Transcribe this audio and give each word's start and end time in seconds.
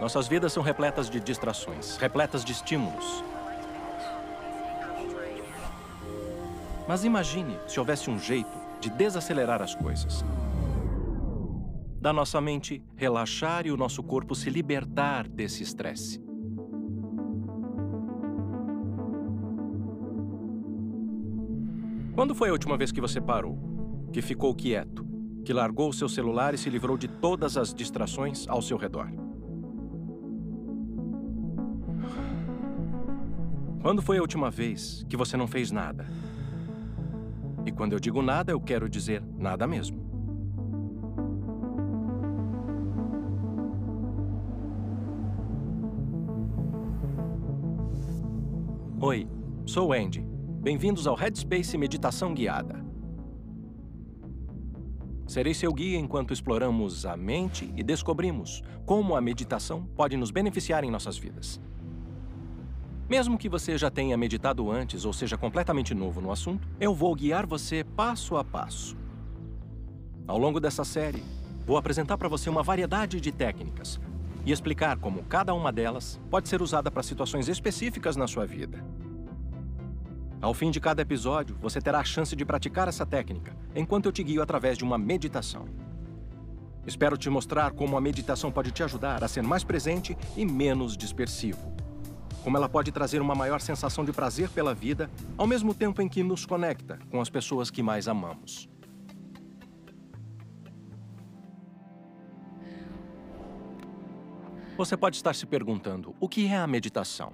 Nossas 0.00 0.26
vidas 0.26 0.52
são 0.52 0.62
repletas 0.62 1.08
de 1.08 1.20
distrações, 1.20 1.96
repletas 1.96 2.44
de 2.44 2.52
estímulos. 2.52 3.24
Mas 6.86 7.04
imagine 7.04 7.56
se 7.66 7.78
houvesse 7.78 8.10
um 8.10 8.18
jeito 8.18 8.50
de 8.80 8.90
desacelerar 8.90 9.62
as 9.62 9.74
coisas. 9.74 10.24
Da 12.00 12.12
nossa 12.12 12.40
mente 12.40 12.82
relaxar 12.96 13.66
e 13.66 13.70
o 13.70 13.76
nosso 13.76 14.02
corpo 14.02 14.34
se 14.34 14.50
libertar 14.50 15.26
desse 15.26 15.62
estresse. 15.62 16.22
Quando 22.14 22.34
foi 22.34 22.50
a 22.50 22.52
última 22.52 22.76
vez 22.76 22.92
que 22.92 23.00
você 23.00 23.20
parou? 23.20 23.58
Que 24.12 24.20
ficou 24.20 24.54
quieto? 24.54 25.06
Que 25.44 25.52
largou 25.52 25.88
o 25.88 25.92
seu 25.92 26.08
celular 26.08 26.52
e 26.52 26.58
se 26.58 26.68
livrou 26.68 26.98
de 26.98 27.08
todas 27.08 27.56
as 27.56 27.72
distrações 27.72 28.46
ao 28.48 28.60
seu 28.60 28.76
redor? 28.76 29.23
Quando 33.84 34.00
foi 34.00 34.16
a 34.16 34.22
última 34.22 34.50
vez 34.50 35.04
que 35.10 35.14
você 35.14 35.36
não 35.36 35.46
fez 35.46 35.70
nada? 35.70 36.06
E 37.66 37.70
quando 37.70 37.92
eu 37.92 38.00
digo 38.00 38.22
nada, 38.22 38.50
eu 38.50 38.58
quero 38.58 38.88
dizer 38.88 39.22
nada 39.36 39.66
mesmo. 39.66 40.02
Oi, 49.02 49.28
sou 49.66 49.92
Andy. 49.92 50.26
Bem-vindos 50.62 51.06
ao 51.06 51.14
Headspace 51.14 51.76
Meditação 51.76 52.32
Guiada. 52.32 52.82
Serei 55.26 55.52
seu 55.52 55.74
guia 55.74 55.98
enquanto 55.98 56.32
exploramos 56.32 57.04
a 57.04 57.18
mente 57.18 57.70
e 57.76 57.82
descobrimos 57.82 58.62
como 58.86 59.14
a 59.14 59.20
meditação 59.20 59.84
pode 59.84 60.16
nos 60.16 60.30
beneficiar 60.30 60.84
em 60.84 60.90
nossas 60.90 61.18
vidas. 61.18 61.60
Mesmo 63.08 63.36
que 63.36 63.50
você 63.50 63.76
já 63.76 63.90
tenha 63.90 64.16
meditado 64.16 64.70
antes 64.70 65.04
ou 65.04 65.12
seja 65.12 65.36
completamente 65.36 65.94
novo 65.94 66.22
no 66.22 66.32
assunto, 66.32 66.66
eu 66.80 66.94
vou 66.94 67.14
guiar 67.14 67.46
você 67.46 67.84
passo 67.84 68.36
a 68.36 68.42
passo. 68.42 68.96
Ao 70.26 70.38
longo 70.38 70.58
dessa 70.58 70.84
série, 70.84 71.22
vou 71.66 71.76
apresentar 71.76 72.16
para 72.16 72.28
você 72.28 72.48
uma 72.48 72.62
variedade 72.62 73.20
de 73.20 73.30
técnicas 73.30 74.00
e 74.46 74.52
explicar 74.52 74.96
como 74.96 75.22
cada 75.24 75.52
uma 75.52 75.70
delas 75.70 76.18
pode 76.30 76.48
ser 76.48 76.62
usada 76.62 76.90
para 76.90 77.02
situações 77.02 77.46
específicas 77.46 78.16
na 78.16 78.26
sua 78.26 78.46
vida. 78.46 78.82
Ao 80.40 80.54
fim 80.54 80.70
de 80.70 80.80
cada 80.80 81.02
episódio, 81.02 81.56
você 81.60 81.82
terá 81.82 82.00
a 82.00 82.04
chance 82.04 82.34
de 82.34 82.44
praticar 82.44 82.88
essa 82.88 83.04
técnica, 83.04 83.54
enquanto 83.74 84.06
eu 84.06 84.12
te 84.12 84.22
guio 84.22 84.42
através 84.42 84.78
de 84.78 84.84
uma 84.84 84.96
meditação. 84.96 85.66
Espero 86.86 87.18
te 87.18 87.28
mostrar 87.28 87.70
como 87.72 87.98
a 87.98 88.00
meditação 88.00 88.50
pode 88.50 88.70
te 88.70 88.82
ajudar 88.82 89.22
a 89.22 89.28
ser 89.28 89.42
mais 89.42 89.62
presente 89.62 90.16
e 90.36 90.44
menos 90.44 90.96
dispersivo. 90.96 91.83
Como 92.44 92.58
ela 92.58 92.68
pode 92.68 92.92
trazer 92.92 93.22
uma 93.22 93.34
maior 93.34 93.58
sensação 93.58 94.04
de 94.04 94.12
prazer 94.12 94.50
pela 94.50 94.74
vida, 94.74 95.10
ao 95.38 95.46
mesmo 95.46 95.72
tempo 95.72 96.02
em 96.02 96.08
que 96.08 96.22
nos 96.22 96.44
conecta 96.44 96.98
com 97.10 97.18
as 97.18 97.30
pessoas 97.30 97.70
que 97.70 97.82
mais 97.82 98.06
amamos. 98.06 98.68
Você 104.76 104.94
pode 104.94 105.16
estar 105.16 105.34
se 105.34 105.46
perguntando, 105.46 106.14
o 106.20 106.28
que 106.28 106.46
é 106.46 106.56
a 106.58 106.66
meditação? 106.66 107.32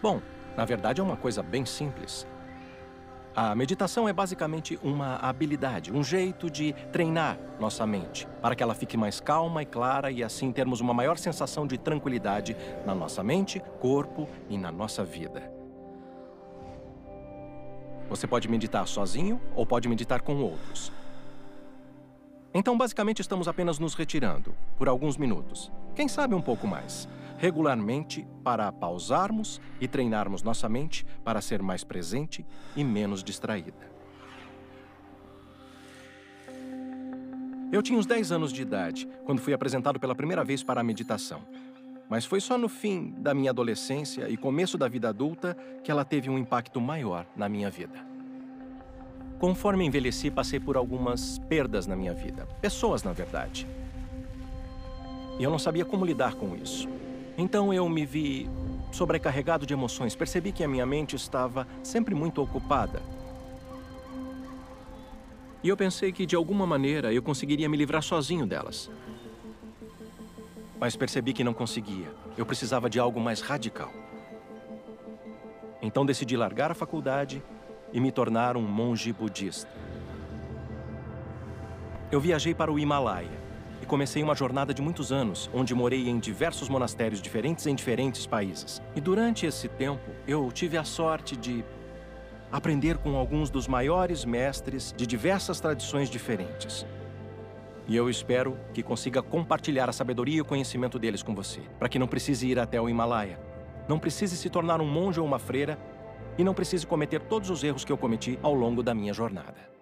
Bom, 0.00 0.22
na 0.56 0.64
verdade, 0.64 1.00
é 1.00 1.04
uma 1.04 1.16
coisa 1.16 1.42
bem 1.42 1.66
simples. 1.66 2.26
A 3.40 3.54
meditação 3.54 4.08
é 4.08 4.12
basicamente 4.12 4.76
uma 4.82 5.14
habilidade, 5.14 5.92
um 5.92 6.02
jeito 6.02 6.50
de 6.50 6.72
treinar 6.90 7.38
nossa 7.60 7.86
mente 7.86 8.26
para 8.42 8.56
que 8.56 8.64
ela 8.64 8.74
fique 8.74 8.96
mais 8.96 9.20
calma 9.20 9.62
e 9.62 9.64
clara 9.64 10.10
e 10.10 10.24
assim 10.24 10.50
termos 10.50 10.80
uma 10.80 10.92
maior 10.92 11.16
sensação 11.16 11.64
de 11.64 11.78
tranquilidade 11.78 12.56
na 12.84 12.96
nossa 12.96 13.22
mente, 13.22 13.62
corpo 13.78 14.28
e 14.50 14.58
na 14.58 14.72
nossa 14.72 15.04
vida. 15.04 15.52
Você 18.08 18.26
pode 18.26 18.48
meditar 18.48 18.88
sozinho 18.88 19.40
ou 19.54 19.64
pode 19.64 19.88
meditar 19.88 20.20
com 20.20 20.34
outros. 20.42 20.90
Então, 22.52 22.76
basicamente, 22.76 23.20
estamos 23.20 23.46
apenas 23.46 23.78
nos 23.78 23.94
retirando 23.94 24.52
por 24.76 24.88
alguns 24.88 25.16
minutos. 25.16 25.70
Quem 25.94 26.08
sabe 26.08 26.34
um 26.34 26.42
pouco 26.42 26.66
mais 26.66 27.08
regularmente 27.38 28.26
para 28.44 28.70
pausarmos 28.70 29.60
e 29.80 29.88
treinarmos 29.88 30.42
nossa 30.42 30.68
mente 30.68 31.06
para 31.24 31.40
ser 31.40 31.62
mais 31.62 31.82
presente 31.84 32.44
e 32.76 32.84
menos 32.84 33.24
distraída. 33.24 33.88
Eu 37.70 37.82
tinha 37.82 37.98
uns 37.98 38.06
10 38.06 38.32
anos 38.32 38.52
de 38.52 38.62
idade 38.62 39.08
quando 39.24 39.40
fui 39.40 39.52
apresentado 39.52 40.00
pela 40.00 40.14
primeira 40.14 40.42
vez 40.42 40.62
para 40.62 40.80
a 40.80 40.84
meditação. 40.84 41.42
Mas 42.08 42.24
foi 42.24 42.40
só 42.40 42.56
no 42.56 42.68
fim 42.68 43.14
da 43.18 43.34
minha 43.34 43.50
adolescência 43.50 44.28
e 44.28 44.36
começo 44.36 44.78
da 44.78 44.88
vida 44.88 45.10
adulta 45.10 45.56
que 45.84 45.90
ela 45.90 46.04
teve 46.04 46.30
um 46.30 46.38
impacto 46.38 46.80
maior 46.80 47.26
na 47.36 47.48
minha 47.48 47.70
vida. 47.70 48.06
Conforme 49.38 49.84
envelheci, 49.84 50.30
passei 50.30 50.58
por 50.58 50.76
algumas 50.76 51.38
perdas 51.40 51.86
na 51.86 51.94
minha 51.94 52.14
vida. 52.14 52.46
Pessoas, 52.60 53.02
na 53.02 53.12
verdade. 53.12 53.66
E 55.38 55.44
eu 55.44 55.50
não 55.50 55.58
sabia 55.58 55.84
como 55.84 56.04
lidar 56.04 56.34
com 56.34 56.56
isso. 56.56 56.88
Então 57.40 57.72
eu 57.72 57.88
me 57.88 58.04
vi 58.04 58.50
sobrecarregado 58.90 59.64
de 59.64 59.72
emoções. 59.72 60.16
Percebi 60.16 60.50
que 60.50 60.64
a 60.64 60.68
minha 60.68 60.84
mente 60.84 61.14
estava 61.14 61.68
sempre 61.84 62.12
muito 62.12 62.42
ocupada. 62.42 63.00
E 65.62 65.68
eu 65.68 65.76
pensei 65.76 66.10
que 66.10 66.26
de 66.26 66.34
alguma 66.34 66.66
maneira 66.66 67.12
eu 67.12 67.22
conseguiria 67.22 67.68
me 67.68 67.76
livrar 67.76 68.02
sozinho 68.02 68.44
delas. 68.44 68.90
Mas 70.80 70.96
percebi 70.96 71.32
que 71.32 71.44
não 71.44 71.54
conseguia. 71.54 72.12
Eu 72.36 72.44
precisava 72.44 72.90
de 72.90 72.98
algo 72.98 73.20
mais 73.20 73.40
radical. 73.40 73.92
Então 75.80 76.04
decidi 76.04 76.36
largar 76.36 76.72
a 76.72 76.74
faculdade 76.74 77.40
e 77.92 78.00
me 78.00 78.10
tornar 78.10 78.56
um 78.56 78.62
monge 78.62 79.12
budista. 79.12 79.70
Eu 82.10 82.20
viajei 82.20 82.52
para 82.52 82.72
o 82.72 82.80
Himalaia 82.80 83.47
comecei 83.86 84.22
uma 84.22 84.34
jornada 84.34 84.74
de 84.74 84.82
muitos 84.82 85.12
anos, 85.12 85.48
onde 85.54 85.74
morei 85.74 86.08
em 86.08 86.18
diversos 86.18 86.68
monastérios 86.68 87.22
diferentes 87.22 87.66
em 87.66 87.74
diferentes 87.74 88.26
países. 88.26 88.82
E 88.94 89.00
durante 89.00 89.46
esse 89.46 89.68
tempo, 89.68 90.10
eu 90.26 90.50
tive 90.52 90.76
a 90.76 90.84
sorte 90.84 91.36
de 91.36 91.64
aprender 92.50 92.98
com 92.98 93.16
alguns 93.16 93.50
dos 93.50 93.68
maiores 93.68 94.24
mestres 94.24 94.94
de 94.96 95.06
diversas 95.06 95.60
tradições 95.60 96.08
diferentes. 96.08 96.86
E 97.86 97.96
eu 97.96 98.10
espero 98.10 98.58
que 98.74 98.82
consiga 98.82 99.22
compartilhar 99.22 99.88
a 99.88 99.92
sabedoria 99.92 100.38
e 100.38 100.40
o 100.40 100.44
conhecimento 100.44 100.98
deles 100.98 101.22
com 101.22 101.34
você, 101.34 101.60
para 101.78 101.88
que 101.88 101.98
não 101.98 102.06
precise 102.06 102.46
ir 102.46 102.58
até 102.58 102.80
o 102.80 102.88
Himalaia, 102.88 103.38
não 103.88 103.98
precise 103.98 104.36
se 104.36 104.50
tornar 104.50 104.80
um 104.80 104.86
monge 104.86 105.18
ou 105.18 105.26
uma 105.26 105.38
freira 105.38 105.78
e 106.36 106.44
não 106.44 106.52
precise 106.52 106.86
cometer 106.86 107.20
todos 107.20 107.48
os 107.48 107.64
erros 107.64 107.84
que 107.84 107.92
eu 107.92 107.96
cometi 107.96 108.38
ao 108.42 108.54
longo 108.54 108.82
da 108.82 108.94
minha 108.94 109.14
jornada. 109.14 109.77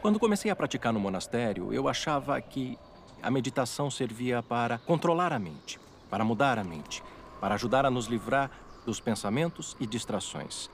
Quando 0.00 0.20
comecei 0.20 0.48
a 0.48 0.54
praticar 0.54 0.92
no 0.92 1.00
monastério, 1.00 1.72
eu 1.72 1.88
achava 1.88 2.40
que 2.40 2.78
a 3.20 3.30
meditação 3.30 3.90
servia 3.90 4.40
para 4.40 4.78
controlar 4.78 5.32
a 5.32 5.40
mente, 5.40 5.80
para 6.08 6.24
mudar 6.24 6.56
a 6.56 6.62
mente, 6.62 7.02
para 7.40 7.56
ajudar 7.56 7.84
a 7.84 7.90
nos 7.90 8.06
livrar 8.06 8.48
dos 8.86 9.00
pensamentos 9.00 9.76
e 9.80 9.86
distrações. 9.86 10.70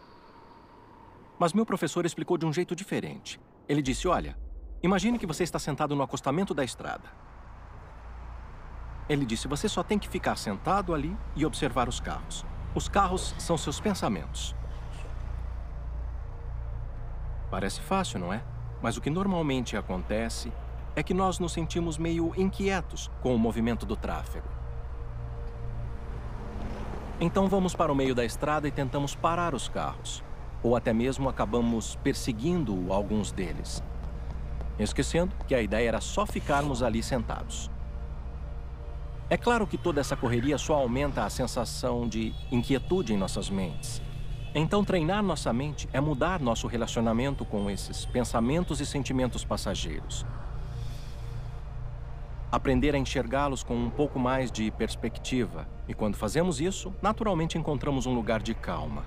Mas 1.38 1.54
meu 1.54 1.64
professor 1.64 2.04
explicou 2.04 2.36
de 2.36 2.44
um 2.44 2.52
jeito 2.52 2.76
diferente. 2.76 3.40
Ele 3.66 3.80
disse: 3.80 4.06
Olha, 4.06 4.36
imagine 4.82 5.18
que 5.18 5.26
você 5.26 5.42
está 5.42 5.58
sentado 5.58 5.96
no 5.96 6.02
acostamento 6.02 6.52
da 6.52 6.62
estrada. 6.62 7.08
Ele 9.08 9.24
disse: 9.24 9.48
Você 9.48 9.70
só 9.70 9.82
tem 9.82 9.98
que 9.98 10.08
ficar 10.08 10.36
sentado 10.36 10.94
ali 10.94 11.16
e 11.34 11.46
observar 11.46 11.88
os 11.88 11.98
carros. 11.98 12.44
Os 12.74 12.88
carros 12.88 13.34
são 13.38 13.56
seus 13.56 13.80
pensamentos. 13.80 14.54
Parece 17.50 17.80
fácil, 17.80 18.18
não 18.18 18.30
é? 18.30 18.53
Mas 18.84 18.98
o 18.98 19.00
que 19.00 19.08
normalmente 19.08 19.78
acontece 19.78 20.52
é 20.94 21.02
que 21.02 21.14
nós 21.14 21.38
nos 21.38 21.52
sentimos 21.52 21.96
meio 21.96 22.34
inquietos 22.36 23.10
com 23.22 23.34
o 23.34 23.38
movimento 23.38 23.86
do 23.86 23.96
tráfego. 23.96 24.46
Então 27.18 27.48
vamos 27.48 27.74
para 27.74 27.90
o 27.90 27.94
meio 27.94 28.14
da 28.14 28.26
estrada 28.26 28.68
e 28.68 28.70
tentamos 28.70 29.14
parar 29.14 29.54
os 29.54 29.70
carros, 29.70 30.22
ou 30.62 30.76
até 30.76 30.92
mesmo 30.92 31.30
acabamos 31.30 31.96
perseguindo 32.04 32.92
alguns 32.92 33.32
deles, 33.32 33.82
esquecendo 34.78 35.34
que 35.48 35.54
a 35.54 35.62
ideia 35.62 35.88
era 35.88 36.00
só 36.02 36.26
ficarmos 36.26 36.82
ali 36.82 37.02
sentados. 37.02 37.70
É 39.30 39.38
claro 39.38 39.66
que 39.66 39.78
toda 39.78 40.02
essa 40.02 40.14
correria 40.14 40.58
só 40.58 40.74
aumenta 40.74 41.24
a 41.24 41.30
sensação 41.30 42.06
de 42.06 42.34
inquietude 42.52 43.14
em 43.14 43.16
nossas 43.16 43.48
mentes. 43.48 44.02
Então, 44.54 44.84
treinar 44.84 45.22
nossa 45.22 45.52
mente 45.52 45.88
é 45.92 46.00
mudar 46.00 46.40
nosso 46.40 46.66
relacionamento 46.66 47.44
com 47.44 47.68
esses 47.68 48.06
pensamentos 48.06 48.80
e 48.80 48.86
sentimentos 48.86 49.44
passageiros. 49.44 50.24
Aprender 52.52 52.94
a 52.94 52.98
enxergá-los 52.98 53.64
com 53.64 53.74
um 53.74 53.90
pouco 53.90 54.18
mais 54.18 54.52
de 54.52 54.70
perspectiva. 54.70 55.66
E 55.88 55.94
quando 55.94 56.16
fazemos 56.16 56.60
isso, 56.60 56.94
naturalmente 57.02 57.58
encontramos 57.58 58.06
um 58.06 58.14
lugar 58.14 58.40
de 58.40 58.54
calma. 58.54 59.04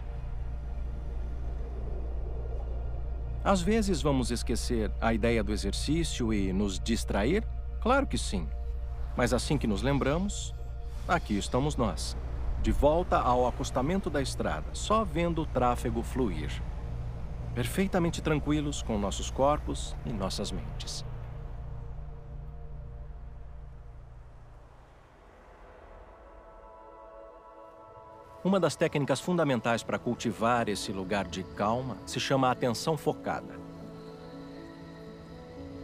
Às 3.42 3.62
vezes 3.62 4.02
vamos 4.02 4.32
esquecer 4.32 4.92
a 5.00 5.14
ideia 5.14 5.42
do 5.42 5.54
exercício 5.54 6.34
e 6.34 6.52
nos 6.52 6.78
distrair 6.78 7.48
Claro 7.88 8.06
que 8.06 8.18
sim. 8.18 8.48
Mas 9.16 9.34
assim 9.34 9.58
que 9.58 9.66
nos 9.66 9.82
lembramos, 9.82 10.54
aqui 11.08 11.38
estamos 11.38 11.78
nós, 11.78 12.18
de 12.68 12.72
volta 12.74 13.18
ao 13.18 13.48
acostamento 13.48 14.10
da 14.10 14.22
estrada, 14.22 14.66
só 14.74 15.06
vendo 15.06 15.44
o 15.44 15.46
tráfego 15.46 16.04
fluir. 16.04 16.52
Perfeitamente 17.56 18.22
tranquilos 18.22 18.82
com 18.82 18.98
nossos 18.98 19.32
corpos 19.32 19.96
e 20.06 20.12
nossas 20.12 20.52
mentes. 20.52 21.06
Uma 28.44 28.60
das 28.60 28.76
técnicas 28.76 29.22
fundamentais 29.22 29.82
para 29.82 29.98
cultivar 29.98 30.68
esse 30.68 30.92
lugar 30.92 31.26
de 31.26 31.44
calma 31.44 31.96
se 32.06 32.20
chama 32.20 32.52
atenção 32.52 32.98
focada. 32.98 33.58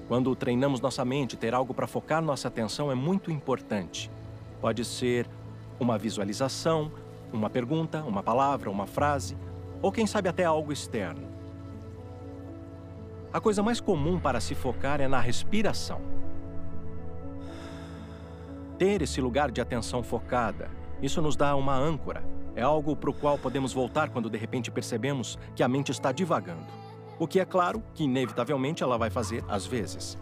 Quando 0.10 0.36
treinamos 0.36 0.82
nossa 0.82 1.06
mente, 1.06 1.38
ter 1.38 1.54
algo 1.54 1.74
para 1.74 1.88
focar 1.88 2.22
nossa 2.22 2.50
atenção 2.50 2.92
é 2.92 2.96
muito 2.96 3.32
importante. 3.32 4.12
Pode 4.60 4.84
ser 4.84 5.30
uma 5.84 5.98
visualização, 5.98 6.92
uma 7.32 7.50
pergunta, 7.50 8.02
uma 8.04 8.24
palavra, 8.24 8.72
uma 8.72 8.88
frase, 8.88 9.38
ou 9.82 9.92
quem 9.92 10.08
sabe 10.08 10.30
até 10.30 10.46
algo 10.46 10.72
externo. 10.72 11.28
A 13.32 13.42
coisa 13.42 13.62
mais 13.62 13.80
comum 13.80 14.20
para 14.20 14.40
se 14.40 14.56
focar 14.56 15.02
é 15.02 15.08
na 15.08 15.20
respiração. 15.20 16.00
Ter 18.78 19.02
esse 19.02 19.20
lugar 19.20 19.52
de 19.52 19.60
atenção 19.60 20.02
focada, 20.02 20.70
isso 21.02 21.22
nos 21.22 21.36
dá 21.36 21.56
uma 21.56 21.76
âncora, 21.76 22.24
é 22.56 22.62
algo 22.62 22.96
para 22.96 23.10
o 23.10 23.14
qual 23.14 23.38
podemos 23.38 23.74
voltar 23.74 24.10
quando 24.10 24.30
de 24.30 24.38
repente 24.38 24.72
percebemos 24.72 25.38
que 25.56 25.64
a 25.64 25.68
mente 25.68 25.92
está 25.92 26.12
divagando. 26.12 26.66
O 27.20 27.28
que 27.28 27.40
é 27.40 27.46
claro 27.46 27.84
que, 27.94 28.04
inevitavelmente, 28.04 28.84
ela 28.84 28.98
vai 28.98 29.10
fazer 29.10 29.44
às 29.48 29.66
vezes. 29.66 30.18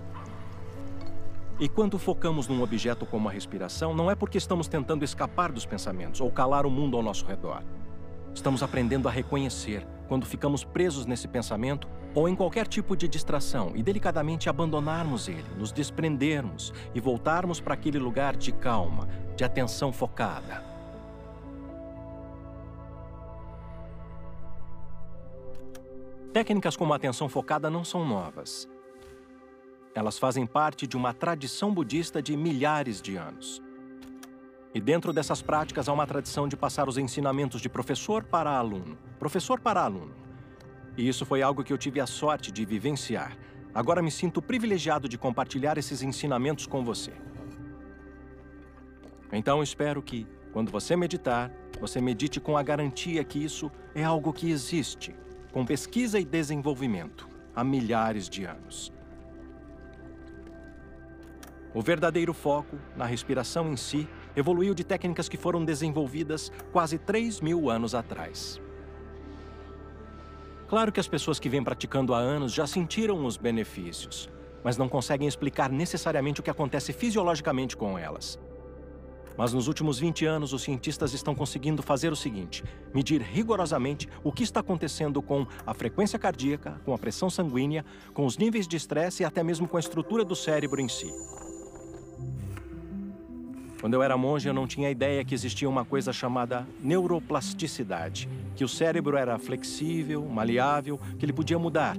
E 1.62 1.70
quando 1.70 2.00
focamos 2.00 2.48
num 2.48 2.64
objeto 2.64 3.06
como 3.06 3.30
a 3.30 3.32
respiração, 3.32 3.94
não 3.94 4.10
é 4.10 4.16
porque 4.16 4.36
estamos 4.36 4.68
tentando 4.68 5.06
escapar 5.06 5.52
dos 5.52 5.64
pensamentos 5.64 6.20
ou 6.20 6.32
calar 6.32 6.66
o 6.66 6.72
mundo 6.72 6.98
ao 6.98 7.04
nosso 7.04 7.24
redor. 7.24 7.62
Estamos 8.34 8.64
aprendendo 8.64 9.08
a 9.08 9.12
reconhecer 9.12 9.86
quando 10.08 10.26
ficamos 10.26 10.64
presos 10.64 11.06
nesse 11.06 11.28
pensamento 11.28 11.88
ou 12.16 12.28
em 12.28 12.36
qualquer 12.36 12.66
tipo 12.66 12.98
de 12.98 13.08
distração 13.08 13.74
e 13.76 13.84
delicadamente 13.84 14.50
abandonarmos 14.50 15.28
ele, 15.28 15.46
nos 15.56 15.72
desprendermos 15.72 16.74
e 16.96 17.00
voltarmos 17.00 17.60
para 17.60 17.76
aquele 17.76 18.00
lugar 18.00 18.36
de 18.36 18.52
calma, 18.52 19.08
de 19.36 19.44
atenção 19.44 19.94
focada. 19.94 20.64
Técnicas 26.34 26.76
como 26.76 26.92
a 26.92 26.96
atenção 26.96 27.30
focada 27.30 27.70
não 27.70 27.84
são 27.84 28.04
novas. 28.04 28.68
Elas 29.94 30.18
fazem 30.18 30.46
parte 30.46 30.88
de 30.88 30.96
uma 30.96 31.14
tradição 31.14 31.74
budista 31.74 32.22
de 32.22 32.38
milhares 32.38 33.02
de 33.02 33.18
anos. 33.18 33.62
E 34.74 34.80
dentro 34.80 35.12
dessas 35.12 35.42
práticas 35.42 35.90
há 35.90 35.94
uma 35.94 36.08
tradição 36.08 36.48
de 36.48 36.56
passar 36.56 36.88
os 36.88 36.98
ensinamentos 36.98 37.60
de 37.60 37.68
professor 37.68 38.24
para 38.24 38.52
aluno, 38.52 38.98
professor 39.20 39.60
para 39.60 39.82
aluno. 39.82 40.16
E 40.98 41.08
isso 41.08 41.26
foi 41.26 41.42
algo 41.42 41.64
que 41.64 41.74
eu 41.74 41.78
tive 41.78 42.00
a 42.00 42.08
sorte 42.08 42.52
de 42.52 42.64
vivenciar. 42.64 43.38
Agora 43.74 44.02
me 44.02 44.12
sinto 44.12 44.42
privilegiado 44.42 45.10
de 45.10 45.18
compartilhar 45.18 45.78
esses 45.78 46.02
ensinamentos 46.02 46.66
com 46.66 46.86
você. 46.86 47.12
Então 49.32 49.62
espero 49.62 50.02
que, 50.02 50.26
quando 50.54 50.72
você 50.72 50.96
meditar, 50.96 51.52
você 51.80 52.00
medite 52.00 52.40
com 52.40 52.58
a 52.58 52.64
garantia 52.64 53.24
que 53.24 53.44
isso 53.44 53.70
é 53.94 54.04
algo 54.04 54.32
que 54.32 54.52
existe 54.52 55.16
com 55.52 55.66
pesquisa 55.66 56.18
e 56.18 56.24
desenvolvimento 56.24 57.28
há 57.54 57.64
milhares 57.64 58.30
de 58.30 58.46
anos. 58.46 58.92
O 61.74 61.82
verdadeiro 61.82 62.34
foco, 62.34 62.78
na 62.98 63.06
respiração 63.06 63.72
em 63.72 63.78
si, 63.78 64.08
evoluiu 64.36 64.74
de 64.74 64.84
técnicas 64.84 65.30
que 65.30 65.38
foram 65.38 65.64
desenvolvidas 65.64 66.52
quase 66.72 66.98
3 66.98 67.40
mil 67.40 67.70
anos 67.70 67.96
atrás. 67.96 68.62
Claro 70.68 70.92
que 70.92 71.00
as 71.00 71.08
pessoas 71.08 71.40
que 71.40 71.50
vêm 71.50 71.64
praticando 71.64 72.14
há 72.14 72.18
anos 72.18 72.54
já 72.54 72.68
sentiram 72.68 73.26
os 73.26 73.38
benefícios, 73.38 74.30
mas 74.64 74.78
não 74.78 74.90
conseguem 74.90 75.28
explicar 75.28 75.70
necessariamente 75.70 76.42
o 76.42 76.44
que 76.44 76.50
acontece 76.50 76.92
fisiologicamente 76.92 77.76
com 77.78 77.98
elas. 77.98 78.38
Mas 79.38 79.54
nos 79.54 79.68
últimos 79.68 79.98
20 79.98 80.26
anos, 80.26 80.54
os 80.54 80.62
cientistas 80.62 81.14
estão 81.14 81.34
conseguindo 81.34 81.82
fazer 81.82 82.12
o 82.12 82.16
seguinte: 82.16 82.64
medir 82.94 83.22
rigorosamente 83.22 84.10
o 84.24 84.32
que 84.32 84.44
está 84.44 84.60
acontecendo 84.60 85.22
com 85.22 85.48
a 85.66 85.74
frequência 85.74 86.20
cardíaca, 86.20 86.82
com 86.84 86.94
a 86.94 86.98
pressão 86.98 87.30
sanguínea, 87.30 87.86
com 88.14 88.26
os 88.26 88.38
níveis 88.38 88.68
de 88.68 88.76
estresse 88.76 89.24
e 89.24 89.26
até 89.26 89.42
mesmo 89.42 89.68
com 89.68 89.78
a 89.78 89.80
estrutura 89.80 90.26
do 90.26 90.36
cérebro 90.36 90.82
em 90.82 90.90
si. 90.90 91.12
Quando 93.82 93.96
eu 93.96 94.04
era 94.04 94.16
monge, 94.16 94.48
eu 94.48 94.54
não 94.54 94.68
tinha 94.68 94.90
ideia 94.90 95.26
que 95.26 95.34
existia 95.34 95.68
uma 95.68 95.84
coisa 95.84 96.14
chamada 96.14 96.66
neuroplasticidade, 96.80 98.30
que 98.56 98.64
o 98.64 98.70
cérebro 98.70 99.18
era 99.18 99.38
flexível, 99.38 100.24
maleável, 100.24 100.98
que 101.18 101.26
ele 101.26 101.34
podia 101.34 101.60
mudar, 101.60 101.98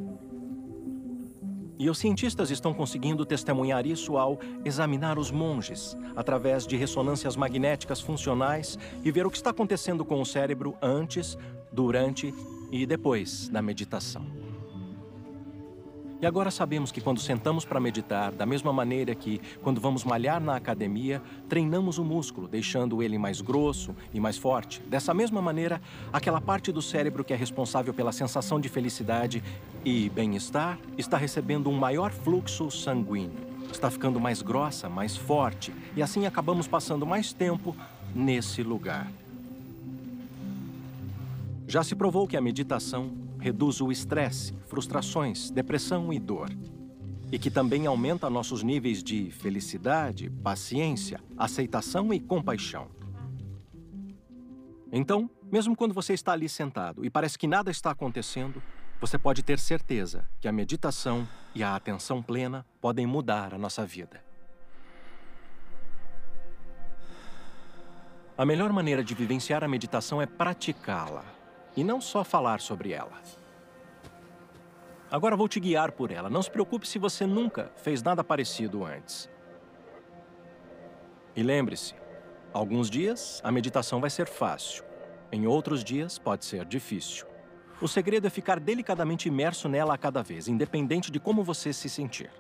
e 1.83 1.91
os 1.91 1.99
cientistas 1.99 2.53
estão 2.53 2.73
conseguindo 2.73 3.27
testemunhar 3.27 3.85
isso 3.85 4.17
ao 4.17 4.39
examinar 4.65 5.19
os 5.19 5.33
monges, 5.33 5.97
através 6.15 6.65
de 6.65 6.77
ressonâncias 6.77 7.35
magnéticas 7.35 8.01
funcionais 8.01 8.79
e 9.03 9.11
ver 9.11 9.27
o 9.27 9.31
que 9.31 9.37
está 9.37 9.51
acontecendo 9.51 10.05
com 10.05 10.21
o 10.21 10.25
cérebro 10.25 10.77
antes, 10.81 11.37
durante 11.73 12.33
e 12.71 12.87
depois 12.87 13.49
da 13.49 13.61
meditação. 13.61 14.42
E 16.23 16.27
agora 16.27 16.53
sabemos 16.53 16.93
que 16.93 17.01
quando 17.01 17.19
sentamos 17.19 17.65
para 17.65 17.81
meditar, 17.81 18.31
da 18.31 18.47
mesma 18.47 18.73
maneira 18.73 19.13
que 19.13 19.41
quando 19.61 19.81
vamos 19.81 20.05
malhar 20.05 20.41
na 20.41 20.55
academia, 20.55 21.21
treinamos 21.49 21.99
o 21.99 22.05
músculo, 22.05 22.47
deixando 22.47 23.03
ele 23.03 23.19
mais 23.19 23.41
grosso 23.41 23.93
e 24.15 24.21
mais 24.21 24.39
forte. 24.39 24.81
Dessa 24.83 25.13
mesma 25.13 25.43
maneira, 25.43 25.83
aquela 26.13 26.41
parte 26.41 26.71
do 26.71 26.81
cérebro 26.81 27.25
que 27.25 27.33
é 27.33 27.37
responsável 27.37 27.93
pela 27.93 28.13
sensação 28.13 28.61
de 28.61 28.69
felicidade 28.69 29.43
e 29.85 30.09
bem-estar 30.11 30.79
está 30.97 31.17
recebendo 31.17 31.69
um 31.69 31.77
maior 31.77 32.13
fluxo 32.13 32.71
sanguíneo. 32.71 33.33
Está 33.73 33.91
ficando 33.91 34.21
mais 34.21 34.43
grossa, 34.43 34.89
mais 34.89 35.17
forte, 35.17 35.75
e 35.97 36.03
assim 36.05 36.25
acabamos 36.25 36.69
passando 36.69 37.05
mais 37.05 37.33
tempo 37.33 37.75
nesse 38.15 38.63
lugar. 38.63 39.11
Já 41.67 41.83
se 41.83 41.97
provou 41.97 42.29
que 42.29 42.37
a 42.37 42.41
meditação 42.41 43.11
reduz 43.43 43.81
o 43.81 43.91
estresse, 43.91 44.55
frustrações, 44.69 45.51
depressão 45.51 46.13
e 46.13 46.21
dor. 46.21 46.49
E 47.33 47.39
que 47.39 47.51
também 47.51 47.87
aumenta 47.87 48.31
nossos 48.31 48.63
níveis 48.63 49.03
de 49.03 49.33
felicidade, 49.33 50.31
paciência, 50.31 51.21
aceitação 51.37 52.15
e 52.15 52.21
compaixão. 52.21 52.89
Então, 54.93 55.29
mesmo 55.51 55.75
quando 55.75 55.93
você 55.93 56.13
está 56.13 56.33
ali 56.33 56.49
sentado 56.49 57.05
e 57.05 57.11
parece 57.11 57.37
que 57.37 57.49
nada 57.49 57.71
está 57.71 57.91
acontecendo, 57.91 58.63
você 59.01 59.19
pode 59.19 59.43
ter 59.43 59.59
certeza 59.59 60.25
que 60.41 60.47
a 60.47 60.53
meditação 60.53 61.27
e 61.53 61.65
a 61.65 61.75
atenção 61.75 62.23
plena 62.23 62.65
podem 62.81 63.07
mudar 63.07 63.53
a 63.53 63.59
nossa 63.59 63.85
vida. 63.85 64.23
A 68.39 68.47
melhor 68.47 68.73
maneira 68.73 69.03
de 69.03 69.15
vivenciar 69.15 69.65
a 69.65 69.69
meditação 69.69 70.23
é 70.23 70.27
praticá-la 70.27 71.25
e 71.77 71.83
não 71.83 72.01
só 72.01 72.23
falar 72.25 72.61
sobre 72.61 72.93
ela. 72.93 73.13
Agora 75.11 75.37
vou 75.37 75.49
te 75.49 75.61
guiar 75.61 75.93
por 75.93 76.11
ela. 76.11 76.31
Não 76.31 76.43
se 76.43 76.51
preocupe 76.51 76.89
se 76.89 76.99
você 76.99 77.27
nunca 77.27 77.71
fez 77.77 78.03
nada 78.03 78.25
parecido 78.25 78.85
antes. 78.85 79.29
E 81.37 81.43
lembre-se, 81.43 81.95
alguns 82.53 82.89
dias 82.89 83.41
a 83.45 83.53
meditação 83.53 84.01
vai 84.01 84.09
ser 84.09 84.27
fácil. 84.27 84.85
Em 85.31 85.47
outros 85.47 85.85
dias 85.85 86.19
pode 86.19 86.45
ser 86.45 86.65
difícil. 86.65 87.27
O 87.81 87.89
segredo 87.89 88.27
é 88.27 88.31
ficar 88.31 88.61
delicadamente 88.61 89.29
imerso 89.29 89.69
nela 89.69 89.95
a 89.95 89.99
cada 89.99 90.23
vez, 90.23 90.47
independente 90.49 91.11
de 91.11 91.19
como 91.19 91.43
você 91.43 91.73
se 91.73 91.89
sentir. 91.89 92.31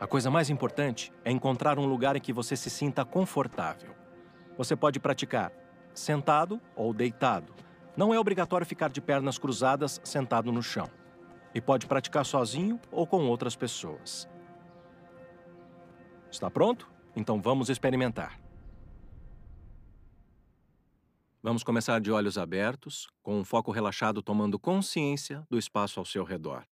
A 0.00 0.06
coisa 0.06 0.30
mais 0.30 0.50
importante 0.50 1.12
é 1.24 1.30
encontrar 1.30 1.78
um 1.78 1.86
lugar 1.86 2.16
em 2.16 2.20
que 2.20 2.32
você 2.32 2.56
se 2.56 2.68
sinta 2.68 3.04
confortável. 3.04 3.94
Você 4.58 4.74
pode 4.74 4.98
praticar 4.98 5.52
sentado 5.94 6.60
ou 6.74 6.92
deitado, 6.92 7.54
não 7.96 8.12
é 8.12 8.18
obrigatório 8.18 8.66
ficar 8.66 8.90
de 8.90 9.00
pernas 9.00 9.38
cruzadas 9.38 10.00
sentado 10.04 10.50
no 10.50 10.62
chão. 10.62 10.90
E 11.54 11.60
pode 11.60 11.86
praticar 11.86 12.26
sozinho 12.26 12.80
ou 12.90 13.06
com 13.06 13.26
outras 13.26 13.54
pessoas. 13.54 14.28
Está 16.30 16.50
pronto? 16.50 16.90
Então 17.14 17.40
vamos 17.40 17.68
experimentar. 17.68 18.40
Vamos 21.40 21.62
começar 21.62 22.00
de 22.00 22.10
olhos 22.10 22.38
abertos, 22.38 23.06
com 23.22 23.38
um 23.38 23.44
foco 23.44 23.70
relaxado 23.70 24.22
tomando 24.22 24.58
consciência 24.58 25.46
do 25.50 25.58
espaço 25.58 26.00
ao 26.00 26.06
seu 26.06 26.24
redor. 26.24 26.64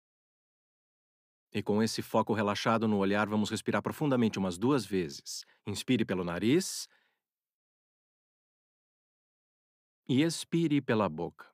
E 1.54 1.62
com 1.62 1.84
esse 1.84 2.02
foco 2.02 2.34
relaxado 2.34 2.88
no 2.88 2.98
olhar, 2.98 3.28
vamos 3.28 3.50
respirar 3.50 3.82
profundamente 3.82 4.40
umas 4.40 4.58
duas 4.58 4.86
vezes. 4.86 5.44
Inspire 5.68 6.06
pelo 6.06 6.24
nariz 6.24 6.88
e 10.08 10.22
expire 10.22 10.82
pela 10.82 11.10
boca. 11.10 11.50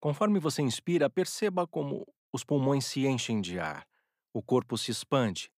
Conforme 0.00 0.38
você 0.38 0.62
inspira, 0.62 1.08
perceba 1.08 1.66
como 1.66 2.06
os 2.32 2.44
pulmões 2.44 2.84
se 2.84 3.06
enchem 3.06 3.40
de 3.40 3.58
ar, 3.58 3.86
o 4.34 4.42
corpo 4.42 4.76
se 4.76 4.90
expande 4.90 5.50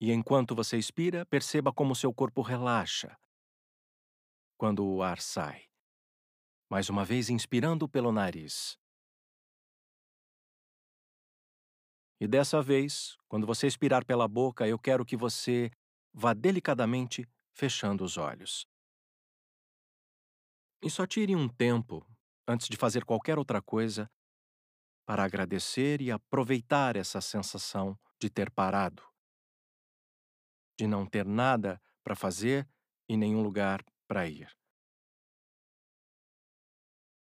E 0.00 0.12
enquanto 0.12 0.54
você 0.54 0.76
expira, 0.78 1.24
perceba 1.26 1.72
como 1.72 1.94
seu 1.94 2.12
corpo 2.12 2.42
relaxa 2.42 3.16
quando 4.58 4.86
o 4.86 5.02
ar 5.02 5.20
sai. 5.20 5.68
Mais 6.70 6.88
uma 6.88 7.04
vez, 7.04 7.30
inspirando 7.30 7.88
pelo 7.88 8.10
nariz. 8.12 8.78
E 12.20 12.26
dessa 12.26 12.62
vez, 12.62 13.16
quando 13.28 13.46
você 13.46 13.66
expirar 13.66 14.04
pela 14.04 14.26
boca, 14.26 14.66
eu 14.66 14.78
quero 14.78 15.04
que 15.04 15.16
você 15.16 15.70
vá 16.12 16.32
delicadamente 16.32 17.26
fechando 17.54 18.04
os 18.04 18.16
olhos. 18.16 18.66
E 20.82 20.90
só 20.90 21.06
tire 21.06 21.34
um 21.34 21.48
tempo, 21.48 22.06
antes 22.46 22.68
de 22.68 22.76
fazer 22.76 23.04
qualquer 23.04 23.38
outra 23.38 23.62
coisa, 23.62 24.10
para 25.06 25.24
agradecer 25.24 26.00
e 26.00 26.10
aproveitar 26.10 26.96
essa 26.96 27.20
sensação 27.20 27.98
de 28.20 28.28
ter 28.28 28.50
parado, 28.50 29.02
de 30.78 30.86
não 30.86 31.06
ter 31.06 31.24
nada 31.24 31.80
para 32.02 32.16
fazer 32.16 32.68
e 33.08 33.16
nenhum 33.16 33.42
lugar 33.42 33.84
para 34.08 34.28
ir. 34.28 34.50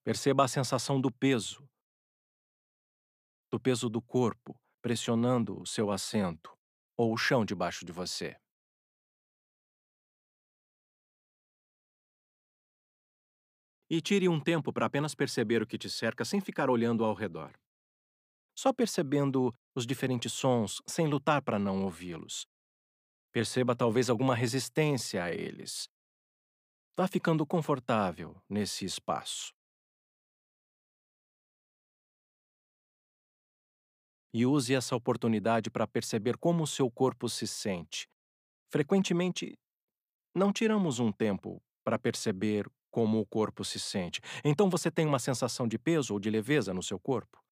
Perceba 0.04 0.44
a 0.44 0.48
sensação 0.48 1.00
do 1.00 1.10
peso, 1.10 1.68
do 3.50 3.58
peso 3.58 3.88
do 3.88 4.02
corpo 4.02 4.58
pressionando 4.82 5.60
o 5.60 5.66
seu 5.66 5.90
assento 5.90 6.54
ou 6.96 7.12
o 7.12 7.16
chão 7.16 7.44
debaixo 7.44 7.84
de 7.86 7.92
você. 7.92 8.36
E 13.91 14.00
tire 14.00 14.29
um 14.29 14.41
tempo 14.41 14.73
para 14.73 14.87
apenas 14.87 15.14
perceber 15.14 15.62
o 15.62 15.67
que 15.67 15.79
te 15.79 15.91
cerca 15.91 16.25
sem 16.25 16.41
ficar 16.41 16.71
olhando 16.71 17.05
ao 17.05 17.14
redor. 17.14 17.53
Só 18.57 18.73
percebendo 18.73 19.55
os 19.75 19.87
diferentes 19.87 20.33
sons 20.33 20.81
sem 20.87 21.07
lutar 21.07 21.43
para 21.43 21.59
não 21.59 21.85
ouvi-los. 21.85 22.47
Perceba 23.33 23.75
talvez 23.75 24.09
alguma 24.09 24.35
resistência 24.35 25.25
a 25.25 25.31
eles. 25.31 25.88
Vá 26.97 27.09
ficando 27.09 27.45
confortável 27.45 28.41
nesse 28.49 28.85
espaço. 28.85 29.53
E 34.33 34.47
use 34.47 34.75
essa 34.75 34.97
oportunidade 34.97 35.71
para 35.71 35.87
perceber 35.87 36.37
como 36.38 36.62
o 36.62 36.67
seu 36.67 36.91
corpo 36.91 37.29
se 37.29 37.47
sente. 37.47 38.09
Frequentemente, 38.71 39.55
não 40.35 40.53
tiramos 40.53 40.99
um 40.99 41.12
tempo 41.12 41.62
para 41.85 41.99
perceber 41.99 42.69
como 42.94 43.18
o 43.20 43.26
corpo 43.26 43.64
se 43.64 43.80
sente. 43.80 44.20
Então 44.44 44.70
você 44.70 44.88
tem 44.88 45.04
uma 45.04 45.18
sensação 45.18 45.66
de 45.66 45.76
peso 45.78 46.14
ou 46.14 46.20
de 46.20 46.30
leveza 46.30 46.72
no 46.72 46.82
seu 46.82 46.96
corpo? 47.00 47.42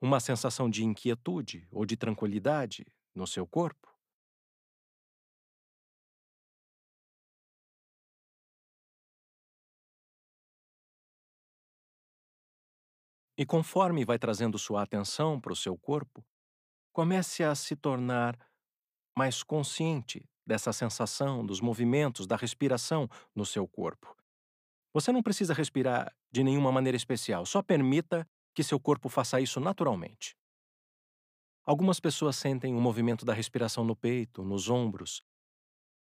Uma 0.00 0.20
sensação 0.20 0.70
de 0.70 0.84
inquietude 0.84 1.66
ou 1.72 1.84
de 1.84 1.96
tranquilidade 1.96 2.86
no 3.12 3.26
seu 3.26 3.44
corpo? 3.44 3.92
E 13.36 13.44
conforme 13.46 14.04
vai 14.04 14.18
trazendo 14.18 14.58
sua 14.58 14.82
atenção 14.82 15.40
para 15.40 15.52
o 15.52 15.56
seu 15.56 15.76
corpo, 15.78 16.24
comece 16.92 17.44
a 17.44 17.54
se 17.54 17.76
tornar 17.76 18.38
mais 19.16 19.42
consciente 19.42 20.28
dessa 20.46 20.72
sensação, 20.72 21.44
dos 21.44 21.60
movimentos, 21.60 22.26
da 22.26 22.36
respiração 22.36 23.08
no 23.34 23.46
seu 23.46 23.66
corpo. 23.66 24.16
Você 24.92 25.10
não 25.10 25.22
precisa 25.22 25.52
respirar 25.52 26.14
de 26.30 26.44
nenhuma 26.44 26.70
maneira 26.70 26.96
especial, 26.96 27.44
só 27.44 27.62
permita 27.62 28.28
que 28.54 28.62
seu 28.62 28.78
corpo 28.78 29.08
faça 29.08 29.40
isso 29.40 29.58
naturalmente. 29.58 30.36
Algumas 31.64 31.98
pessoas 31.98 32.36
sentem 32.36 32.74
o 32.74 32.80
movimento 32.80 33.24
da 33.24 33.32
respiração 33.32 33.84
no 33.84 33.96
peito, 33.96 34.44
nos 34.44 34.68
ombros. 34.68 35.24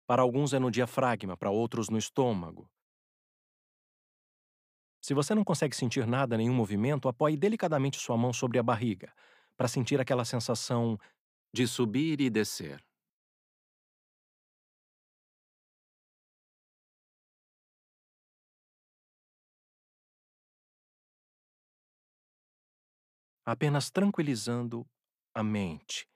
Para 0.07 0.23
alguns 0.23 0.53
é 0.53 0.59
no 0.59 0.71
diafragma, 0.71 1.37
para 1.37 1.51
outros 1.51 1.89
no 1.89 1.99
estômago. 1.99 2.69
Se 5.01 5.13
você 5.13 5.35
não 5.35 5.45
consegue 5.45 5.77
sentir 5.77 6.07
nada, 6.07 6.37
nenhum 6.37 6.55
movimento, 6.55 7.09
apoie 7.09 7.37
delicadamente 7.37 7.99
sua 7.99 8.17
mão 8.17 8.33
sobre 8.33 8.59
a 8.59 8.63
barriga, 8.63 9.13
para 9.55 9.69
sentir 9.69 10.01
aquela 10.01 10.25
sensação 10.25 10.99
de 11.53 11.67
subir 11.67 12.23
e 12.23 12.31
descer. 12.31 12.83
Apenas 23.45 23.91
tranquilizando 23.91 24.87
a 25.35 25.43
mente. 25.43 26.09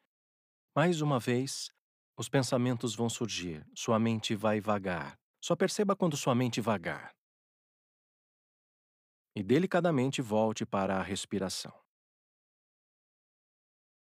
Mais 0.75 1.01
uma 1.01 1.19
vez, 1.19 1.71
os 2.17 2.29
pensamentos 2.29 2.95
vão 2.95 3.09
surgir, 3.09 3.67
sua 3.75 3.99
mente 3.99 4.35
vai 4.35 4.61
vagar. 4.61 5.19
Só 5.41 5.55
perceba 5.55 5.95
quando 5.95 6.17
sua 6.17 6.35
mente 6.35 6.61
vagar. 6.61 7.15
E 9.37 9.43
delicadamente 9.43 10.21
volte 10.21 10.65
para 10.67 10.99
a 10.99 11.03
respiração. 11.03 11.73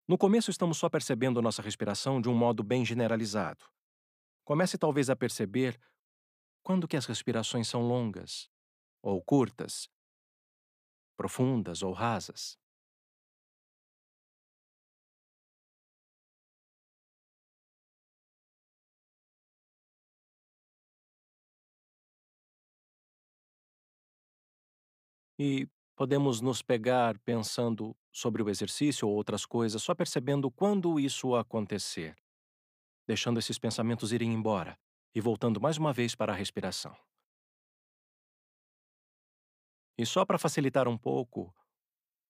No 0.08 0.18
começo, 0.18 0.50
estamos 0.50 0.76
só 0.76 0.88
percebendo 0.88 1.40
nossa 1.40 1.62
respiração 1.62 2.20
de 2.20 2.28
um 2.28 2.34
modo 2.34 2.64
bem 2.64 2.84
generalizado. 2.84 3.64
Comece 4.44 4.76
talvez 4.76 5.08
a 5.08 5.14
perceber 5.14 5.80
quando 6.64 6.88
que 6.88 6.96
as 6.96 7.06
respirações 7.06 7.68
são 7.68 7.86
longas 7.86 8.50
ou 9.00 9.22
curtas, 9.22 9.88
profundas 11.16 11.82
ou 11.82 11.92
rasas. 11.92 12.59
E 25.42 25.66
podemos 25.96 26.42
nos 26.42 26.60
pegar 26.60 27.18
pensando 27.20 27.96
sobre 28.12 28.42
o 28.42 28.50
exercício 28.50 29.08
ou 29.08 29.14
outras 29.14 29.46
coisas, 29.46 29.82
só 29.82 29.94
percebendo 29.94 30.50
quando 30.50 31.00
isso 31.00 31.34
acontecer, 31.34 32.14
deixando 33.06 33.38
esses 33.38 33.58
pensamentos 33.58 34.12
irem 34.12 34.34
embora 34.34 34.78
e 35.14 35.20
voltando 35.20 35.58
mais 35.58 35.78
uma 35.78 35.94
vez 35.94 36.14
para 36.14 36.34
a 36.34 36.36
respiração. 36.36 36.94
E 39.96 40.04
só 40.04 40.26
para 40.26 40.38
facilitar 40.38 40.86
um 40.86 40.98
pouco 40.98 41.54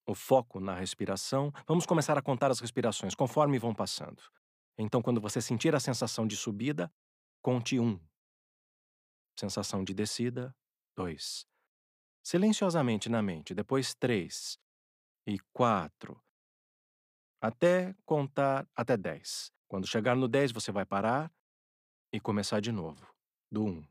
o 0.07 0.15
foco 0.15 0.61
na 0.61 0.77
respiração, 0.77 1.53
vamos 1.67 1.87
começar 1.87 2.17
a 2.17 2.23
contar 2.23 2.53
as 2.53 2.61
respirações 2.61 3.17
conforme 3.17 3.59
vão 3.59 3.75
passando. 3.75 4.23
Então, 4.79 5.03
quando 5.03 5.21
você 5.21 5.43
sentir 5.43 5.75
a 5.75 5.81
sensação 5.81 6.29
de 6.29 6.37
subida, 6.37 6.89
conte 7.43 7.81
um. 7.81 7.99
Sensação 9.37 9.83
de 9.83 9.93
descida, 9.93 10.55
dois 10.95 11.51
silenciosamente 12.23 13.09
na 13.09 13.23
mente, 13.23 13.55
depois 13.55 13.95
três 13.95 14.59
e 15.27 15.39
quatro, 15.53 16.21
até 17.41 17.95
contar 18.05 18.69
até 18.75 18.97
dez. 18.97 19.53
Quando 19.69 19.87
chegar 19.87 20.17
no 20.17 20.29
dez, 20.29 20.53
você 20.53 20.71
vai 20.73 20.85
parar 20.85 21.33
e 22.13 22.21
começar 22.21 22.61
de 22.61 22.73
novo, 22.73 23.07
do 23.51 23.65
um. 23.65 23.87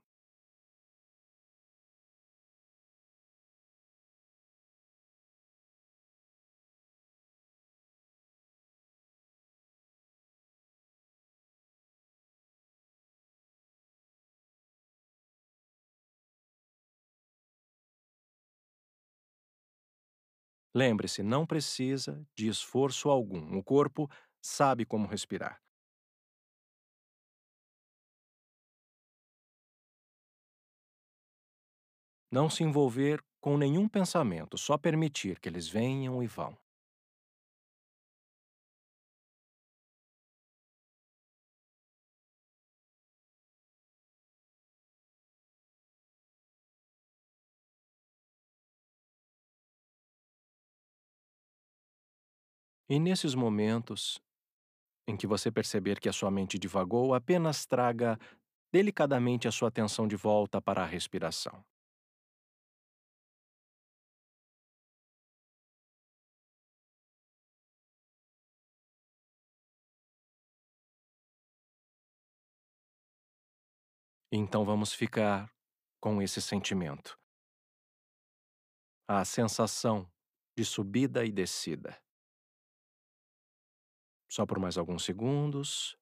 Lembre-se, 20.73 21.23
não 21.23 21.45
precisa 21.45 22.25
de 22.35 22.47
esforço 22.47 23.09
algum. 23.09 23.57
O 23.57 23.63
corpo 23.63 24.09
sabe 24.41 24.85
como 24.85 25.07
respirar. 25.07 25.59
Não 32.31 32.49
se 32.49 32.63
envolver 32.63 33.23
com 33.39 33.57
nenhum 33.57 33.87
pensamento, 33.87 34.57
só 34.57 34.77
permitir 34.77 35.39
que 35.39 35.47
eles 35.49 35.67
venham 35.67 36.21
e 36.23 36.27
vão. 36.27 36.57
E 52.89 52.99
nesses 52.99 53.35
momentos 53.35 54.19
em 55.07 55.17
que 55.17 55.27
você 55.27 55.51
perceber 55.51 55.99
que 55.99 56.09
a 56.09 56.13
sua 56.13 56.31
mente 56.31 56.57
divagou, 56.59 57.13
apenas 57.13 57.65
traga 57.65 58.19
delicadamente 58.71 59.47
a 59.47 59.51
sua 59.51 59.69
atenção 59.69 60.07
de 60.07 60.15
volta 60.15 60.61
para 60.61 60.83
a 60.83 60.85
respiração. 60.85 61.63
Então 74.31 74.63
vamos 74.63 74.93
ficar 74.93 75.51
com 75.99 76.21
esse 76.21 76.41
sentimento. 76.41 77.17
A 79.07 79.25
sensação 79.25 80.07
de 80.55 80.63
subida 80.63 81.25
e 81.25 81.31
descida. 81.31 81.99
Só 84.29 84.45
por 84.45 84.59
mais 84.59 84.77
alguns 84.77 85.03
segundos. 85.03 85.97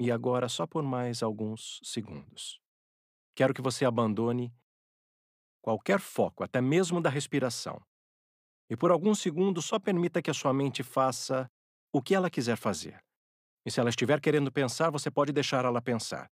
E 0.00 0.10
agora, 0.12 0.48
só 0.48 0.66
por 0.66 0.82
mais 0.82 1.22
alguns 1.22 1.80
segundos. 1.82 2.60
Quero 3.38 3.54
que 3.54 3.62
você 3.62 3.84
abandone 3.84 4.52
qualquer 5.62 6.00
foco, 6.00 6.42
até 6.42 6.60
mesmo 6.60 7.00
da 7.00 7.08
respiração. 7.08 7.80
E 8.68 8.76
por 8.76 8.90
alguns 8.90 9.20
segundos, 9.20 9.64
só 9.64 9.78
permita 9.78 10.20
que 10.20 10.28
a 10.28 10.34
sua 10.34 10.52
mente 10.52 10.82
faça 10.82 11.48
o 11.92 12.02
que 12.02 12.16
ela 12.16 12.28
quiser 12.28 12.56
fazer. 12.56 13.00
E 13.64 13.70
se 13.70 13.78
ela 13.78 13.90
estiver 13.90 14.20
querendo 14.20 14.50
pensar, 14.50 14.90
você 14.90 15.08
pode 15.08 15.30
deixar 15.30 15.64
ela 15.64 15.80
pensar. 15.80 16.28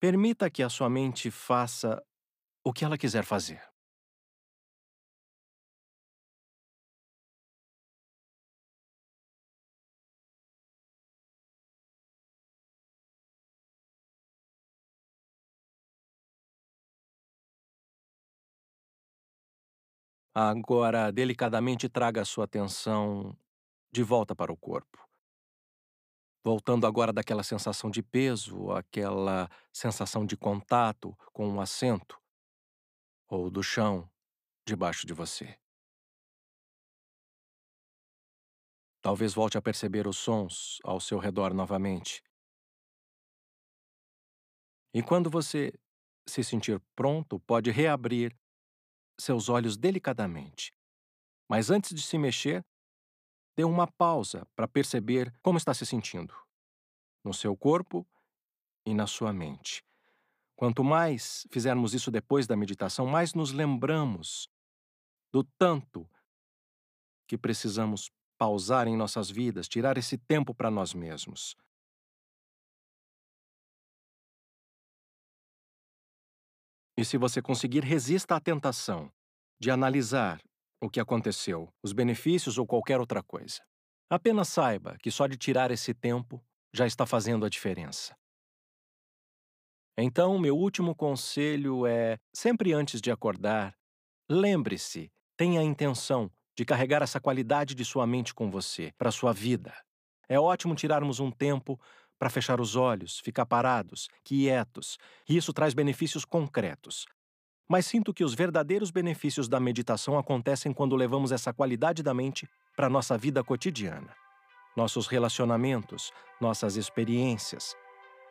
Permita 0.00 0.50
que 0.50 0.60
a 0.60 0.68
sua 0.68 0.90
mente 0.90 1.30
faça 1.30 2.04
o 2.64 2.72
que 2.72 2.84
ela 2.84 2.98
quiser 2.98 3.24
fazer. 3.24 3.62
Agora, 20.40 21.10
delicadamente 21.10 21.88
traga 21.88 22.22
a 22.22 22.24
sua 22.24 22.44
atenção 22.44 23.36
de 23.90 24.04
volta 24.04 24.36
para 24.36 24.52
o 24.52 24.56
corpo. 24.56 25.04
Voltando 26.44 26.86
agora 26.86 27.12
daquela 27.12 27.42
sensação 27.42 27.90
de 27.90 28.04
peso, 28.04 28.70
aquela 28.70 29.50
sensação 29.72 30.24
de 30.24 30.36
contato 30.36 31.12
com 31.32 31.48
um 31.48 31.60
assento 31.60 32.22
ou 33.28 33.50
do 33.50 33.64
chão 33.64 34.08
debaixo 34.64 35.08
de 35.08 35.12
você. 35.12 35.58
Talvez 39.02 39.34
volte 39.34 39.58
a 39.58 39.62
perceber 39.62 40.06
os 40.06 40.18
sons 40.18 40.78
ao 40.84 41.00
seu 41.00 41.18
redor 41.18 41.52
novamente. 41.52 42.22
E 44.94 45.02
quando 45.02 45.28
você 45.28 45.72
se 46.28 46.44
sentir 46.44 46.80
pronto, 46.94 47.40
pode 47.40 47.72
reabrir 47.72 48.38
seus 49.18 49.48
olhos 49.48 49.76
delicadamente. 49.76 50.72
Mas 51.48 51.70
antes 51.70 51.94
de 51.94 52.02
se 52.02 52.16
mexer, 52.18 52.64
dê 53.56 53.64
uma 53.64 53.86
pausa 53.86 54.46
para 54.54 54.68
perceber 54.68 55.34
como 55.42 55.58
está 55.58 55.74
se 55.74 55.84
sentindo, 55.84 56.34
no 57.24 57.34
seu 57.34 57.56
corpo 57.56 58.06
e 58.86 58.94
na 58.94 59.06
sua 59.06 59.32
mente. 59.32 59.84
Quanto 60.54 60.84
mais 60.84 61.46
fizermos 61.50 61.94
isso 61.94 62.10
depois 62.10 62.46
da 62.46 62.56
meditação, 62.56 63.06
mais 63.06 63.34
nos 63.34 63.52
lembramos 63.52 64.48
do 65.32 65.42
tanto 65.42 66.08
que 67.26 67.36
precisamos 67.36 68.10
pausar 68.38 68.86
em 68.86 68.96
nossas 68.96 69.30
vidas, 69.30 69.68
tirar 69.68 69.98
esse 69.98 70.16
tempo 70.16 70.54
para 70.54 70.70
nós 70.70 70.94
mesmos. 70.94 71.56
E 76.96 77.04
se 77.04 77.16
você 77.16 77.40
conseguir, 77.40 77.84
resista 77.84 78.34
à 78.34 78.40
tentação 78.40 79.12
de 79.60 79.70
analisar 79.70 80.40
o 80.80 80.88
que 80.88 81.00
aconteceu, 81.00 81.72
os 81.82 81.92
benefícios 81.92 82.58
ou 82.58 82.66
qualquer 82.66 83.00
outra 83.00 83.22
coisa. 83.22 83.60
Apenas 84.10 84.48
saiba 84.48 84.96
que 85.02 85.10
só 85.10 85.26
de 85.26 85.36
tirar 85.36 85.70
esse 85.70 85.92
tempo 85.92 86.42
já 86.72 86.86
está 86.86 87.04
fazendo 87.04 87.44
a 87.44 87.48
diferença. 87.48 88.16
Então, 89.96 90.38
meu 90.38 90.56
último 90.56 90.94
conselho 90.94 91.86
é: 91.86 92.18
sempre 92.32 92.72
antes 92.72 93.00
de 93.00 93.10
acordar, 93.10 93.74
lembre-se, 94.30 95.10
tenha 95.36 95.60
a 95.60 95.64
intenção 95.64 96.30
de 96.56 96.64
carregar 96.64 97.02
essa 97.02 97.20
qualidade 97.20 97.74
de 97.74 97.84
sua 97.84 98.06
mente 98.06 98.32
com 98.32 98.50
você, 98.50 98.92
para 98.96 99.10
sua 99.10 99.32
vida. 99.32 99.74
É 100.28 100.38
ótimo 100.38 100.74
tirarmos 100.74 101.20
um 101.20 101.30
tempo 101.30 101.80
para 102.18 102.30
fechar 102.30 102.60
os 102.60 102.76
olhos, 102.76 103.20
ficar 103.20 103.46
parados, 103.46 104.08
quietos, 104.24 104.98
e 105.28 105.36
isso 105.36 105.52
traz 105.52 105.72
benefícios 105.74 106.24
concretos. 106.24 107.06
Mas 107.68 107.84
sinto 107.84 108.14
que 108.14 108.24
os 108.24 108.32
verdadeiros 108.32 108.90
benefícios 108.90 109.46
da 109.46 109.60
meditação 109.60 110.18
acontecem 110.18 110.72
quando 110.72 110.96
levamos 110.96 111.30
essa 111.30 111.52
qualidade 111.52 112.02
da 112.02 112.14
mente 112.14 112.48
para 112.74 112.88
nossa 112.88 113.18
vida 113.18 113.44
cotidiana. 113.44 114.08
Nossos 114.74 115.06
relacionamentos, 115.06 116.10
nossas 116.40 116.76
experiências. 116.76 117.76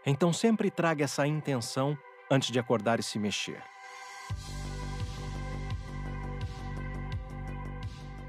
Então 0.04 0.34
sempre 0.34 0.72
traga 0.72 1.04
essa 1.04 1.28
intenção 1.28 1.96
antes 2.32 2.50
de 2.50 2.58
acordar 2.58 3.00
e 3.00 3.04
se 3.04 3.20
mexer. 3.20 3.62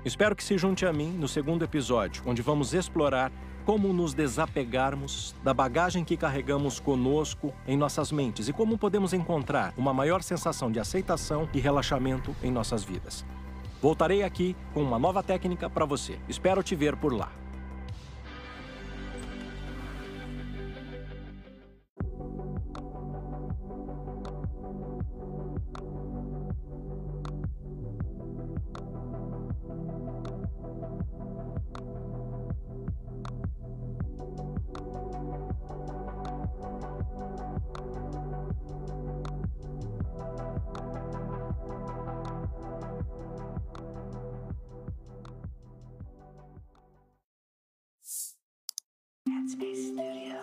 Espero 0.04 0.36
que 0.36 0.44
se 0.44 0.58
junte 0.58 0.84
a 0.84 0.92
mim 0.92 1.10
no 1.12 1.26
segundo 1.26 1.64
episódio, 1.64 2.22
onde 2.26 2.42
vamos 2.42 2.74
explorar 2.74 3.32
como 3.68 3.92
nos 3.92 4.14
desapegarmos 4.14 5.35
da 5.44 5.52
bagagem 5.52 6.02
que 6.02 6.16
carregamos 6.16 6.81
conosco 6.81 7.52
em 7.66 7.76
nossas 7.76 8.11
mentes 8.11 8.48
e 8.48 8.52
como 8.54 8.78
podemos 8.78 9.12
encontrar 9.12 9.74
uma 9.76 9.92
maior 9.92 10.22
sensação 10.22 10.72
de 10.72 10.81
aceitação 10.81 11.46
e 11.52 11.61
relaxamento 11.61 12.35
em 12.42 12.50
nossas 12.50 12.83
vidas. 12.83 13.26
Voltarei 13.83 14.22
aqui 14.22 14.57
com 14.72 14.83
uma 14.83 14.98
nova 14.98 15.22
técnica 15.22 15.68
para 15.68 15.85
você. 15.85 16.18
Espero 16.31 16.62
te 16.62 16.74
ver 16.74 16.96
por 16.96 17.12
lá. 17.12 17.31
space 49.46 49.88
Studio. 49.88 50.38